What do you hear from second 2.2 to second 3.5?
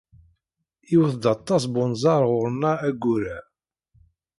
ɣer-neɣ ayyur-a.